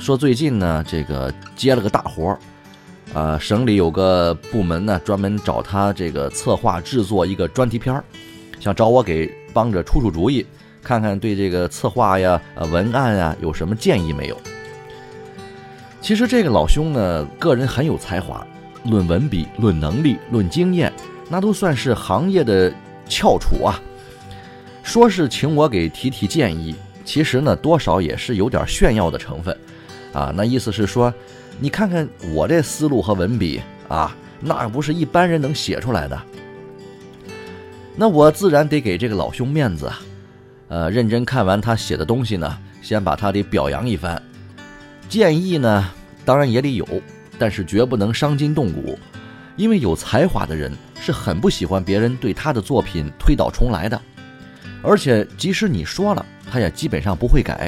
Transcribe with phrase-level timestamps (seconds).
[0.00, 2.38] 说，最近呢这个接了个大活儿，
[3.14, 8.04] 呃，省里有个部门呢专门找他这个策划制作一个专题片儿，
[8.60, 10.46] 想找我给帮着出出主意，
[10.82, 14.36] 看看对这个策划呀、呃文案呀有什么建议没有。
[16.00, 18.46] 其实这个老兄呢个人很有才华，
[18.84, 20.92] 论文笔、论能力、论经验。
[21.30, 22.72] 那都算是行业的
[23.06, 23.78] 翘楚啊！
[24.82, 29.54] 说是请我给提提建议，其实呢，多少也是有点炫耀的成分，
[30.18, 31.14] 啊，那意思是说，
[31.60, 36.20] 你看看我这思路和文笔啊，那不是一般人能写出来的。
[37.94, 39.88] 那我自然得给这个老兄面子，
[40.66, 44.20] 呃，认真看完他写的东西呢，先把他得表扬一番。
[45.08, 45.88] 建议呢，
[46.24, 46.84] 当然也得有，
[47.38, 48.98] 但是绝不能伤筋动骨。
[49.54, 54.00] 因为有才华的人是很不喜欢别人对他的作品推倒重来的，
[54.82, 57.67] 而且即使你说了，他也基本上不会改，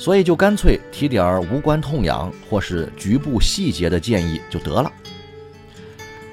[0.00, 4.90] 所以就干脆提点无关痛痒或是局部细节的建议就得了。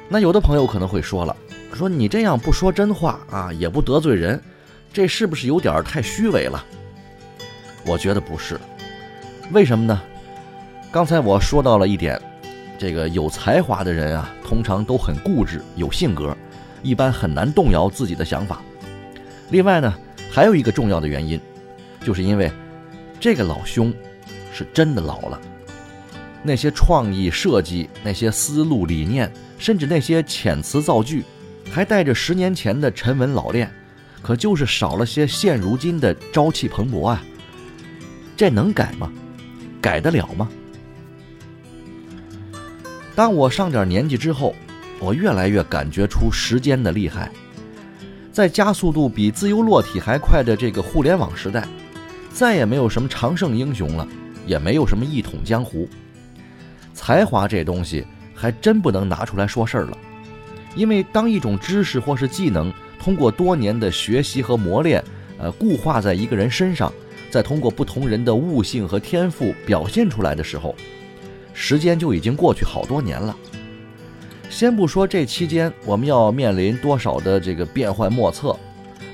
[0.07, 1.35] 那有的朋友可能会说了，
[1.73, 4.41] 说你这样不说真话啊，也不得罪人，
[4.93, 6.63] 这是不是有点太虚伪了？
[7.85, 8.57] 我觉得不是，
[9.51, 10.01] 为什么呢？
[10.89, 12.17] 刚才我说到了一点。
[12.79, 16.33] 这个有才华的人啊，通常都很固执，有性格，
[16.83, 18.61] 一般很难动摇自己的想法。
[19.49, 19.93] 另外呢，
[20.31, 21.41] 还有一个重要的原因，
[22.05, 22.49] 就是因为
[23.19, 23.93] 这个老兄
[24.53, 25.39] 是真的老了。
[26.43, 31.23] 那些创意设计、那些思路理念，甚至那些遣词造句，
[31.71, 33.69] 还带着十年前的沉稳老练，
[34.21, 37.23] 可就是少了些现如今的朝气蓬勃啊。
[38.35, 39.11] 这能改吗？
[39.81, 40.47] 改得了吗？
[43.15, 44.53] 当我上点年纪之后，
[44.99, 47.31] 我越来越感觉出时间的厉害。
[48.31, 51.67] 在加速度比自由落体还快的这个互联网时代，
[52.37, 54.07] 再也没有什么常胜英雄了，
[54.45, 55.89] 也没有什么一统江湖。
[56.93, 58.05] 才华这东西
[58.35, 59.97] 还真不能拿出来说事儿了，
[60.75, 65.03] 因为当一种知识或是技能通过多年的学习和磨练，
[65.39, 66.93] 呃，固化在一个人身上，
[67.31, 70.75] 再通过不同人的悟性和天赋表现出来的时候。
[71.55, 73.35] 时间就已经过去好多年了。
[74.47, 78.55] 先不说这期间我们要面临多少的这个变幻莫测，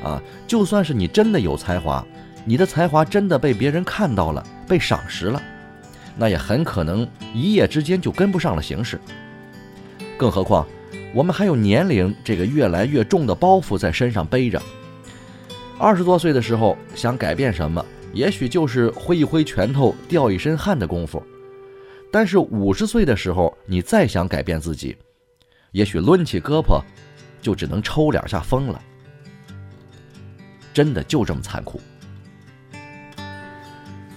[0.04, 2.06] 啊，就算是你真的有才华，
[2.46, 5.42] 你的才华真的被别人看到了，被赏识了，
[6.18, 9.00] 那也很可能一夜之间就跟不上了形势。
[10.18, 10.68] 更何况，
[11.14, 14.62] 我们还有年龄这个越来越重的包袱在身上背着。
[15.80, 17.84] 二十多岁的时候想改变什么，
[18.14, 21.22] 也许就是挥一挥拳头、掉一身汗的功夫。
[22.12, 24.96] 但是五十岁的时候，你再想改变自己，
[25.72, 26.82] 也许抡起胳膊，
[27.42, 28.80] 就只能抽两下风了。
[30.74, 31.82] 真的就这么残酷。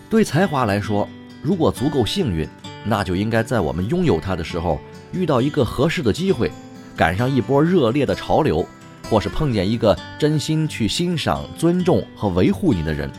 [0.08, 1.08] 对才华来说，
[1.42, 2.48] 如果足够幸运，
[2.84, 4.78] 那就应该在我们拥有它的时候，
[5.12, 6.50] 遇到一个合适的机会，
[6.96, 8.64] 赶上一波热烈的潮流，
[9.10, 13.10] 或是碰见一个真心去欣赏、尊重和维护你的人，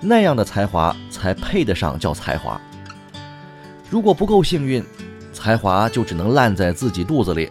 [0.00, 2.60] 那样的才华才配得上叫才华。
[3.88, 4.84] 如果不够幸运，
[5.32, 7.48] 才华就只能烂在自己肚子里，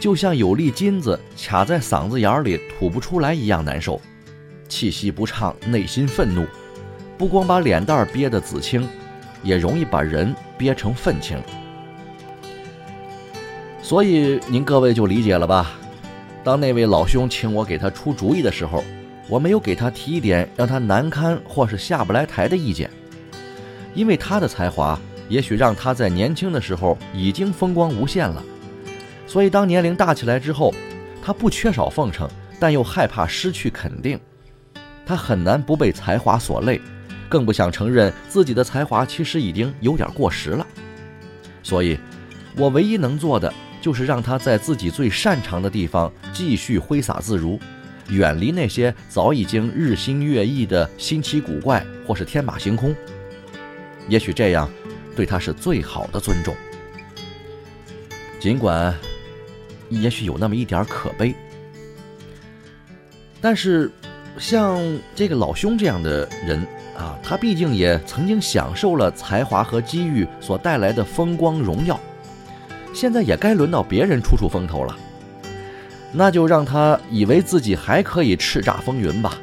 [0.00, 4.00] 就像有粒金子卡在嗓子眼里吐不出来一样难受，
[4.68, 6.44] 气息不畅，内心愤怒，
[7.22, 8.88] 不光把脸蛋憋得紫青，
[9.44, 11.40] 也容易把人憋成愤青。
[13.80, 15.70] 所以您各位就理解了吧？
[16.42, 18.82] 当那位老兄请我给他出主意的时候，
[19.28, 22.90] 我没有给他提一点让他难堪或是下不来台的意见，
[23.94, 24.98] 因为他的才华。
[25.28, 28.42] 也许让他在年轻的时候已经风光无限了，
[29.28, 30.74] 所以当年龄大起来之后，
[31.24, 32.28] 他不缺少奉承，
[32.58, 34.18] 但又害怕失去肯定。
[35.06, 36.80] 他很难不被才华所累，
[37.32, 40.66] 更不想承认自己的才华其实已经有点过时了。
[41.62, 41.98] 所以，
[42.54, 43.50] 我唯一能做的
[43.80, 47.58] 就是让他在自己最擅长的地方继续挥洒自如，
[48.10, 52.94] 远离那些早已经日新月异的新奇古怪或是天马行空。
[54.08, 54.70] 也许这样，
[55.16, 56.54] 对他是最好的尊重。
[58.38, 58.94] 尽管，
[59.88, 61.34] 也许有那么一点可悲，
[63.40, 63.90] 但是，
[64.38, 64.78] 像
[65.14, 71.98] 这个老兄这样的人啊，他毕竟也曾经享受了才华和机遇所带来的风光荣耀，
[72.94, 74.96] 现在也该轮到别人出出风头了。
[76.12, 79.38] 那就让他以为自己还可以叱咤风云吧，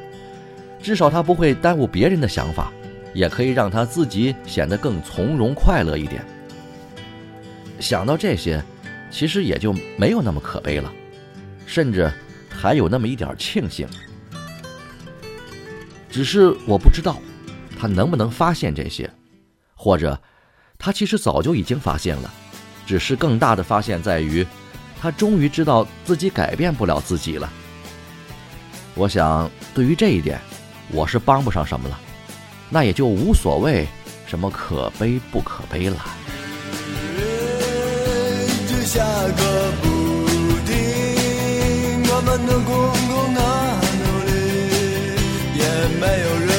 [0.81, 2.72] 至少他不会耽误别人的想法，
[3.13, 6.24] 也可以让他自己显得更从容快乐一点。
[7.80, 8.63] 想到这些。
[9.12, 10.94] 其实也就没有那么可悲了，
[11.66, 12.12] 甚至
[12.48, 13.88] 还有那么一点庆幸。
[16.12, 17.19] 只是我不知道
[17.80, 19.10] 他能不能发现这些，
[19.74, 20.20] 或者
[20.78, 22.30] 他其实早就已经发现了，
[22.86, 24.46] 只是更大的发现在于，
[25.02, 27.50] 他终于知道自己改变不了自己了。
[28.96, 30.42] 我想，对于这一点，
[30.92, 31.98] 我是帮不上什么了，
[32.70, 33.88] 那也就无所谓
[34.28, 36.06] 什么可悲不可悲了。
[38.86, 39.88] 下个不
[40.66, 40.76] 停，
[42.12, 42.68] 我们的共
[43.08, 43.40] 同的
[44.02, 44.31] 努力，
[45.60, 45.64] 也
[46.00, 46.59] 没有人。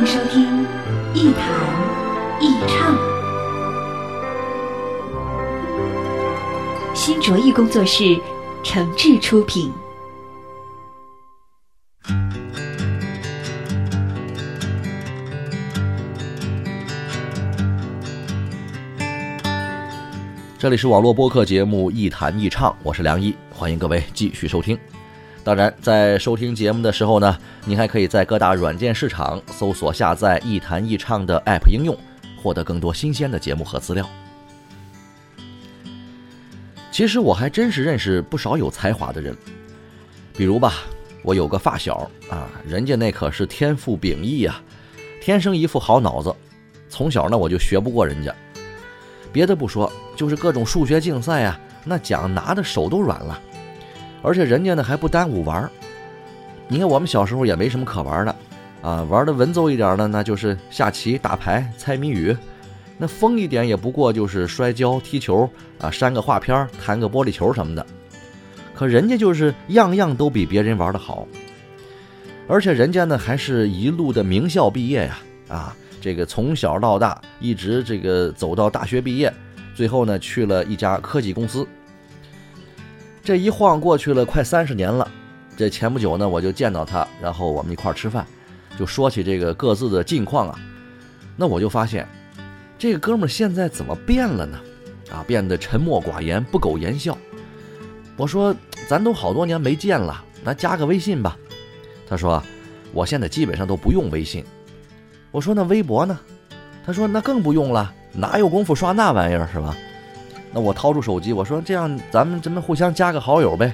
[0.00, 0.64] 欢迎收听
[1.12, 1.44] 《一谈
[2.40, 2.96] 一唱》，
[6.94, 8.18] 新卓艺工作室
[8.64, 9.70] 诚挚出品。
[20.58, 24.78] 这里是网络播客节目《一谈一唱》，我是梁一，欢迎各位继续收听。
[25.42, 31.96] 当然，在收听节目的时候呢，您还可以在各大软件市场搜索下载“一谈一唱”的 App 应用，
[32.42, 34.06] 获得更多新鲜的节目和资料。
[36.92, 39.34] 其实我还真是认识不少有才华的人，
[40.36, 40.74] 比如吧，
[41.22, 44.60] 我有个发小啊，人家那可是天赋秉异啊，
[45.22, 46.34] 天生一副好脑子，
[46.90, 48.34] 从小呢我就学不过人家。
[49.32, 53.40] 别的不说，就是各种数学竞赛啊，那奖拿的手都软了。
[54.22, 55.70] 而且人家呢还不耽误玩儿。
[56.68, 58.34] 你看我们小时候也没什么可玩的，
[58.82, 62.36] 啊，玩的文绉一点的那就是下棋、打牌、猜谜语。
[62.96, 65.48] 那疯一点也不过就是摔跤、踢球
[65.80, 67.84] 啊，删个画片、弹个玻璃球什么的。
[68.74, 71.26] 可人家就是样样都比别人玩的好，
[72.46, 79.32] 而且人家呢还是一路的名校毕业呀，啊，这个从小到大一直这个走到大学毕业，
[79.74, 81.66] 最后呢去了一家科技公司。
[83.30, 85.08] 这一晃过去了快三十年了，
[85.56, 88.26] 这前不久呢我就见到他，然后我们一块儿吃饭，
[88.76, 90.58] 就说起这个各自的近况啊，
[91.36, 92.08] 那我就发现，
[92.76, 94.58] 这个哥们儿现在怎么变了呢？
[95.12, 97.16] 啊，变得沉默寡言，不苟言笑。
[98.16, 98.52] 我说，
[98.88, 101.36] 咱都好多年没见了，那加个微信吧。
[102.08, 102.42] 他说，
[102.92, 104.44] 我现在基本上都不用微信。
[105.30, 106.18] 我说，那微博呢？
[106.84, 109.76] 他说，那更不用了，哪有功夫刷那玩意儿是吧？
[110.52, 113.72] 那我掏出手机，我说，这样咱们咱们互相加个好友呗。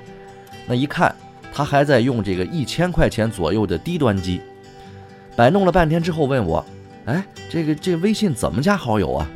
[0.67, 1.15] 那一看，
[1.53, 4.41] 他还在用这个一千块钱左右的低端机，
[5.35, 6.65] 摆弄了半天之后问我，
[7.07, 9.27] 哎，这个这微信怎么加好友啊？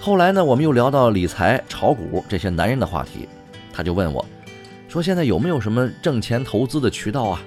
[0.00, 3.28] 后来呢，我们又聊到理财、炒股这些男人的话题，
[3.72, 4.24] 他就问我，
[4.88, 7.42] 说现在有没有什么挣钱投资的渠道啊？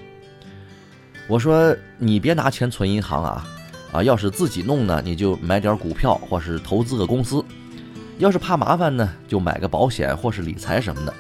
[1.27, 3.47] 我说你别拿钱存银行啊，
[3.91, 7.43] 啊，要是自己弄呢，你就买点股票或是投资个公司；
[8.17, 11.13] 要是怕麻烦呢，就买个保险或是理财什么的。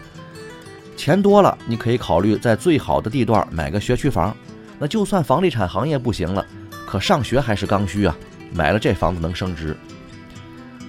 [0.95, 4.35] 钱多了，你可以考虑在最好的地段买个学区房。
[4.77, 6.45] 那就算房地产行业不行了，
[6.85, 8.15] 可上学还是刚需啊，
[8.53, 9.75] 买了这房子能升值。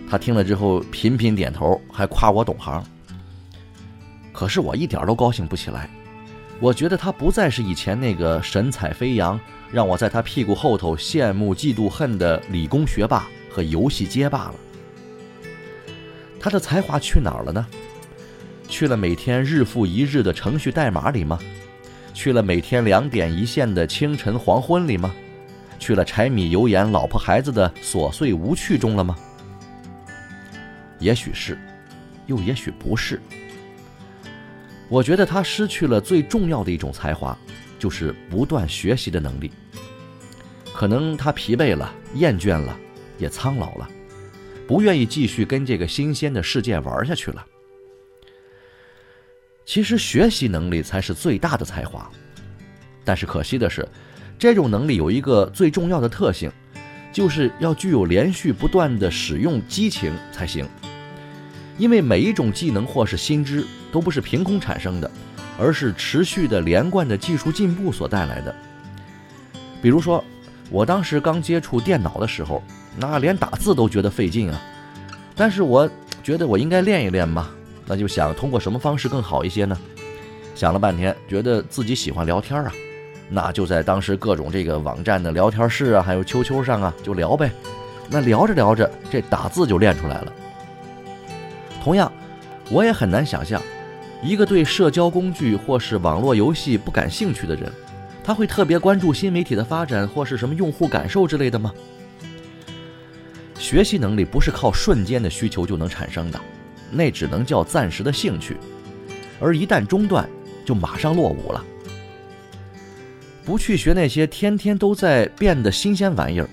[0.09, 2.85] 他听了之后频频点头，还夸我懂行。
[4.33, 5.89] 可是我一点都高兴不起来，
[6.61, 9.39] 我觉得他不再是以前那个神采飞扬，
[9.73, 14.55] 让我在他屁股后头羡慕嫉妒恨的理工学霸和游戏街霸了。
[16.41, 17.67] 他的才华去哪儿了呢？
[18.69, 21.39] 去了每天日复一日的程序代码里吗？
[22.15, 25.15] 去了每天两点一线的清晨黄昏里吗？
[25.79, 29.17] 去了柴米油盐老婆孩子的琐碎无趣中了吗？
[30.99, 31.59] 也许是，
[32.27, 33.21] 又也许不是。
[34.89, 37.37] 我觉得他失去了最重要的一种才华，
[37.79, 39.51] 就是不断学习的能力。
[40.81, 42.75] 可能他疲惫了，厌倦了，
[43.19, 43.87] 也苍老了，
[44.67, 47.47] 不愿意继续跟这个新鲜的世界玩下去了。
[49.67, 52.11] 其实学习能力才是最大的才华，
[53.05, 53.87] 但是可惜的是，
[54.39, 56.51] 这种能力有一个最重要的特性，
[57.13, 60.67] 就是要具有连续不断的使用激情才行。
[61.77, 65.11] 因为每一种技能或是新知都不是凭空产生的，
[65.59, 68.57] 而是持续的连贯的技术进步所带来的。
[69.83, 70.25] 比如说，
[70.71, 72.63] 我当时刚接触电脑的时候，
[72.97, 74.61] 那连打字都觉得费劲啊。
[75.35, 75.89] 但是我
[76.23, 77.49] 觉得我应该练一练嘛，
[77.87, 79.77] 那就想通过什么方式更好一些呢？
[80.55, 82.73] 想了半天，觉得自己喜欢聊天啊，
[83.29, 87.51] 那就在当时各种这个网站的聊天室啊，还有 QQ 上啊，就聊呗。
[88.09, 90.33] 那聊着聊着，这打字就练出来了。
[91.83, 92.13] 同样，
[92.71, 93.63] 我也很难想象，
[94.23, 97.73] 一个对社交工具或是网络游戏不感兴趣的人，
[98.23, 101.73] 他会特别关注新媒体的发展或是什么用户感受之类的吗？
[103.59, 106.41] 学习能力不是靠瞬间的需求就能产生的，
[106.91, 108.57] 那只能叫暂时的兴趣，
[109.41, 110.29] 而一旦中断，
[110.65, 111.65] 就马上落伍了。
[113.45, 116.49] 不去学那些天天都在变的新鲜玩意儿，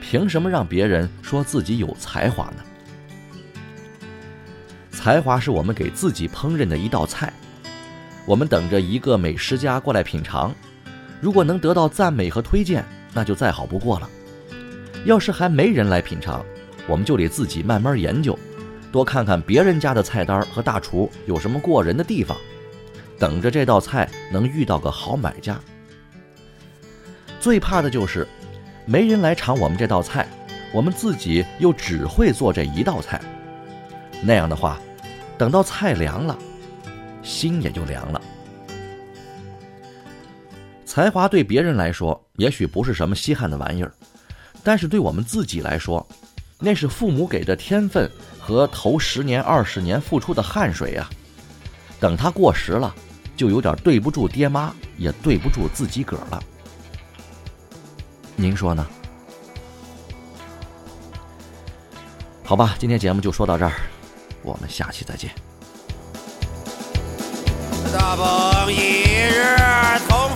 [0.00, 2.62] 凭什么让别人说自己有才华呢？
[4.90, 7.32] 才华是我们给自己烹饪的一道菜，
[8.24, 10.54] 我们等着一个美食家过来品尝，
[11.22, 14.10] 如果能得到赞美和推荐，那就再好不过了。
[15.04, 16.44] 要是还没人来品尝，
[16.88, 18.36] 我们就得自己慢慢研究，
[18.90, 22.36] 多看看别人家的菜单和大厨有什么过人的地方，
[23.20, 25.60] 等着这道菜能遇到个好买家。
[27.38, 28.26] 最怕的就是
[28.84, 30.28] 没人来尝我们这道菜，
[30.72, 33.20] 我们自己又只会做这一道菜，
[34.24, 34.76] 那样的话。
[35.38, 36.38] 等到菜凉了，
[37.22, 38.20] 心也就凉了。
[40.92, 43.90] 才华对别人来说也许不是什么稀罕的玩意儿，
[44.62, 46.06] 但是对我们自己来说，
[46.58, 51.08] 那是父母给的天分和头十年二十年付出的汗水呀。
[51.98, 52.94] 等它过时了，
[53.34, 56.42] 就有点对不住爹妈，也对不住自己个儿了。
[58.36, 58.86] 您说呢？
[62.44, 63.72] 好吧，今天节目就说到这儿。
[64.42, 65.30] 我们下期再见。
[67.94, 69.56] 大风一日
[70.06, 70.34] 通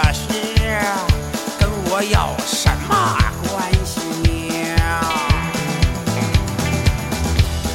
[0.00, 0.22] 这是
[1.58, 5.02] 跟我有什么关系呀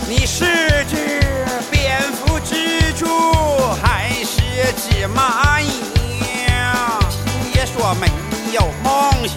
[0.07, 0.45] 你是
[0.89, 0.95] 只
[1.69, 3.05] 蝙蝠蜘蛛
[3.81, 5.83] 还是只蚂蚁？
[7.51, 8.07] 别说没
[8.53, 9.35] 有梦想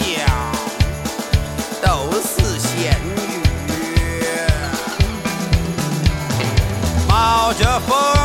[1.82, 3.18] 都是咸鱼。
[7.08, 8.15] 冒着风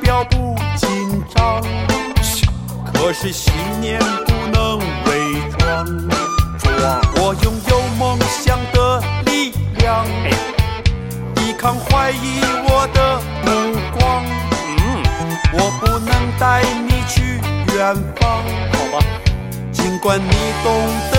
[0.00, 1.62] 表不紧张，
[2.92, 5.10] 可是信念不能伪
[5.58, 5.86] 装。
[6.58, 10.06] 装，我拥有梦想的力量，
[11.34, 12.98] 抵抗怀疑我的
[13.44, 13.48] 目
[13.98, 14.24] 光。
[14.78, 15.02] 嗯，
[15.52, 17.40] 我不能带你去
[17.74, 18.24] 远方，
[18.72, 18.96] 好吧？
[19.72, 20.68] 尽管你懂
[21.12, 21.15] 得